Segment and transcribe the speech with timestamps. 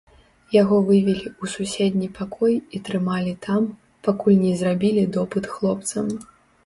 [0.61, 3.67] Яго вывелі ў суседні пакой і трымалі там,
[4.09, 6.05] пакуль не зрабілі допыт хлопцам.